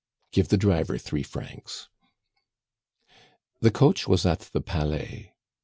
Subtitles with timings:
[0.31, 1.87] "Give the driver three francs."
[3.59, 5.35] The coach was at the Palais.